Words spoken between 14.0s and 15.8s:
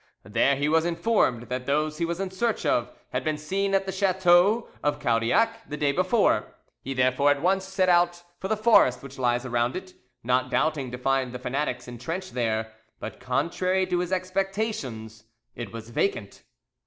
expectations, it